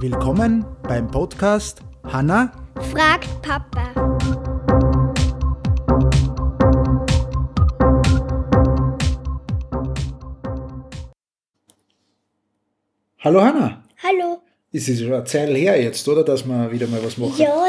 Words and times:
Willkommen 0.00 0.66
beim 0.82 1.10
Podcast 1.10 1.80
Hanna 2.04 2.52
fragt 2.90 3.28
Papa. 3.40 3.92
Hallo 13.20 13.40
Hanna. 13.40 13.82
Hallo. 14.02 14.42
Ist 14.72 14.88
es 14.88 15.00
schon 15.00 15.12
eine 15.12 15.24
Zeit 15.24 15.48
her 15.48 15.80
jetzt, 15.82 16.06
oder? 16.06 16.22
Dass 16.22 16.44
wir 16.44 16.70
wieder 16.70 16.86
mal 16.88 17.02
was 17.02 17.16
machen? 17.16 17.34
Ja, 17.38 17.66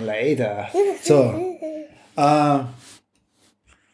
leider. 0.00 0.04
Leider. 0.04 0.68
So. 1.02 1.34
Äh, 2.14 2.58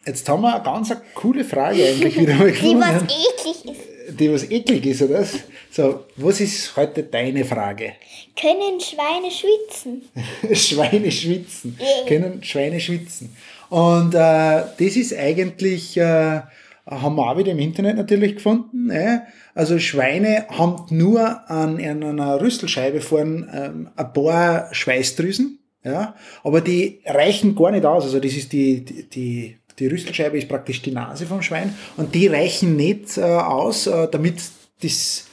jetzt 0.09 0.29
haben 0.29 0.43
wir 0.43 0.55
eine 0.55 0.65
ganz 0.65 0.91
eine 0.91 1.01
coole 1.15 1.45
Frage 1.45 1.85
eigentlich 1.85 2.19
wieder 2.19 2.35
mal 2.35 2.51
Die 2.53 2.75
was 2.75 3.03
eklig 3.03 3.65
ist. 3.65 4.21
Die 4.21 4.33
was 4.33 4.51
eklig 4.51 4.87
ist, 4.87 5.03
oder? 5.03 5.25
So, 5.71 6.07
was 6.17 6.41
ist 6.41 6.77
heute 6.77 7.03
deine 7.05 7.45
Frage? 7.45 7.93
Können 8.35 8.81
Schweine 8.81 9.31
schwitzen? 9.31 10.03
Schweine 10.55 11.13
schwitzen. 11.13 11.79
Können 12.07 12.43
Schweine 12.43 12.81
schwitzen. 12.81 13.37
Und 13.69 14.15
äh, 14.15 14.63
das 14.79 14.97
ist 14.97 15.15
eigentlich, 15.15 15.97
äh, 15.99 16.41
haben 16.87 17.17
wir 17.17 17.31
auch 17.31 17.37
wieder 17.37 17.53
im 17.53 17.59
Internet 17.59 17.97
natürlich 17.97 18.37
gefunden. 18.37 18.91
Äh? 18.91 19.21
Also 19.55 19.79
Schweine 19.79 20.47
haben 20.49 20.87
nur 20.89 21.51
an, 21.51 21.85
an 21.85 22.03
einer 22.03 22.41
Rüsselscheibe 22.41 23.03
vorne 23.03 23.47
ähm, 23.53 23.89
ein 23.95 24.13
paar 24.13 24.73
Schweißdrüsen, 24.73 25.59
ja, 25.85 26.15
aber 26.43 26.61
die 26.61 27.01
reichen 27.05 27.55
gar 27.55 27.71
nicht 27.71 27.85
aus. 27.85 28.05
Also 28.05 28.21
das 28.21 28.33
ist 28.33 28.53
die, 28.53 28.85
die, 28.85 29.09
die, 29.09 29.57
die 29.79 29.87
Rüsselscheibe 29.87 30.39
ist 30.39 30.49
praktisch 30.49 30.83
die 30.83 30.93
Nase 30.93 31.27
vom 31.27 31.43
Schwein 31.43 31.75
und 31.97 32.15
die 32.15 32.27
reichen 32.27 32.77
nicht 32.77 33.17
äh, 33.17 33.23
aus, 33.23 33.87
äh, 33.87 34.09
damit 34.11 34.43
das 34.83 35.27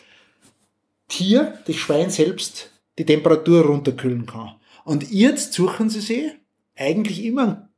Tier, 1.08 1.60
das 1.68 1.76
Schwein 1.76 2.10
selbst, 2.10 2.72
die 2.98 3.06
Temperatur 3.06 3.66
runterkühlen 3.66 4.26
kann. 4.26 4.56
Und 4.84 5.12
jetzt 5.12 5.54
suchen 5.54 5.90
sie 5.90 6.02
sich 6.02 6.32
eigentlich 6.76 7.24
immer 7.24 7.44
einen 7.44 7.70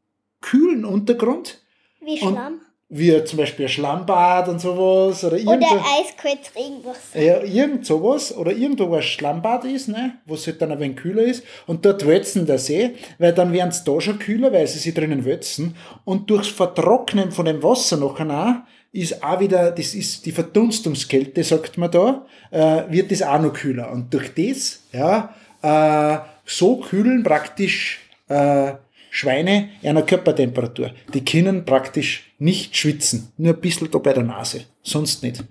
kühlen 0.42 0.86
Untergrund, 0.86 1.62
Wie 2.02 2.18
Schlamm? 2.18 2.62
Wie 2.90 3.24
zum 3.26 3.38
Beispiel 3.38 3.66
ein 3.66 3.70
Schlammbad 3.70 4.48
und 4.48 4.62
sowas 4.62 5.24
oder 5.24 5.36
Oder 5.36 5.38
irgendwo, 5.38 5.76
eiskaltes 5.76 6.56
Regenwasser. 6.56 7.22
ja, 7.22 7.42
irgend 7.44 7.86
sowas 7.86 8.36
oder 8.36 8.52
irgendwo 8.52 8.90
wo 8.90 8.96
ein 8.96 9.02
Schlammbad 9.02 9.66
ist, 9.66 9.90
ne, 9.90 10.18
wo 10.26 10.36
es 10.36 10.48
halt 10.48 10.62
dann 10.62 10.72
ein 10.72 10.80
wenig 10.80 10.98
kühler 10.98 11.24
ist 11.24 11.44
und 11.66 11.86
dort 11.86 12.08
wälzen 12.08 12.46
der 12.46 12.60
See, 12.60 12.92
weil 13.20 13.34
dann 13.34 13.52
werden 13.52 13.70
es 13.70 13.84
da 13.84 14.00
schon 14.00 14.20
kühler, 14.20 14.54
weil 14.54 14.68
sie 14.68 14.80
sich 14.80 14.94
drinnen 14.94 15.26
wälzen 15.26 15.76
und 16.06 16.30
durchs 16.30 16.48
Vertrocknen 16.48 17.32
von 17.32 17.46
dem 17.46 17.62
Wasser 17.62 17.98
nachher 17.98 18.30
auch 18.30 18.56
ist 18.94 19.22
auch 19.24 19.40
wieder, 19.40 19.72
das 19.72 19.94
ist 19.94 20.26
die 20.26 20.32
Verdunstungskälte, 20.32 21.44
sagt 21.44 21.78
man 21.78 21.92
da, 21.92 22.26
äh, 22.52 22.84
wird 22.90 23.12
das 23.12 23.22
auch 23.22 23.40
noch 23.40 23.54
kühler. 23.54 23.92
Und 23.92 24.14
durch 24.14 24.34
das, 24.34 24.82
ja, 24.92 25.36
äh, 25.62 26.20
so 26.46 26.78
kühlen 26.78 27.22
praktisch 27.22 28.00
äh, 28.30 28.72
Schweine 29.18 29.70
einer 29.82 30.04
Körpertemperatur. 30.04 30.92
Die 31.12 31.26
können 31.26 31.66
praktisch 31.66 32.32
nicht 32.38 32.78
schwitzen, 32.78 33.32
nur 33.38 33.56
ein 33.56 33.60
bisschen 33.60 33.90
da 33.90 33.98
bei 33.98 34.14
der 34.14 34.22
Nase, 34.22 34.66
sonst 34.84 35.24
nicht. 35.24 35.44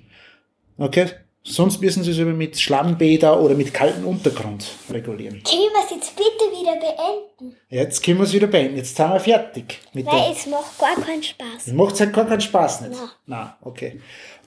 Okay? 0.78 1.06
Sonst 1.42 1.80
müssen 1.80 2.04
sie 2.04 2.12
es 2.12 2.20
aber 2.20 2.32
mit 2.32 2.56
Schlammbäder 2.60 3.40
oder 3.40 3.56
mit 3.56 3.74
kaltem 3.74 4.06
Untergrund 4.06 4.64
regulieren. 4.88 5.42
Können 5.42 5.72
wir 5.72 5.84
es 5.84 5.90
jetzt 5.90 6.14
bitte 6.14 6.44
wieder 6.52 6.76
beenden? 6.76 7.56
Jetzt 7.68 8.04
können 8.04 8.18
wir 8.18 8.24
es 8.24 8.32
wieder 8.32 8.46
beenden. 8.46 8.76
Jetzt 8.76 8.96
sind 8.96 9.10
wir 9.10 9.18
fertig 9.18 9.80
mit 9.92 10.06
Weil 10.06 10.32
es 10.32 10.46
macht 10.46 10.78
gar 10.78 10.94
keinen 11.04 11.24
Spaß. 11.24 11.66
Macht 11.72 11.98
halt 11.98 12.12
gar 12.12 12.26
keinen 12.26 12.40
Spaß 12.40 12.82
nicht. 12.82 12.92
Nein. 12.92 13.08
Nein, 13.26 13.52
okay. 13.62 14.00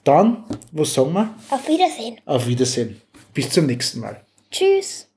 Dann, 0.06 0.46
was 0.72 0.94
sagen 0.94 1.12
wir? 1.12 1.36
Auf 1.50 1.68
Wiedersehen. 1.68 2.22
Auf 2.26 2.48
Wiedersehen. 2.48 3.02
Bis 3.34 3.50
zum 3.50 3.66
nächsten 3.66 4.00
Mal. 4.00 4.22
Tschüss. 4.50 5.09